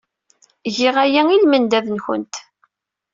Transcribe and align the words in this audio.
Giɣ 0.75 0.95
aya 1.03 1.21
i 1.29 1.37
lmendad-nwent. 1.43 2.35